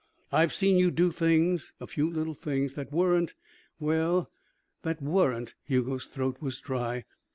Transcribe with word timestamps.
I've 0.31 0.51
seen 0.51 0.77
you 0.77 0.89
do 0.89 1.11
things, 1.11 1.73
a 1.79 1.85
few 1.85 2.09
little 2.09 2.33
things, 2.33 2.73
that 2.73 2.91
weren't 2.91 3.35
well 3.79 4.31
that 4.81 4.99
weren't" 4.99 5.53
Hugo's 5.67 6.07
throat 6.07 6.37
was 6.41 6.59
dry. 6.59 7.05